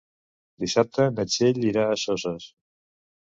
Dissabte 0.63 1.05
na 1.17 1.25
Txell 1.33 1.61
irà 1.73 1.85
a 1.91 2.01
Soses. 2.05 2.49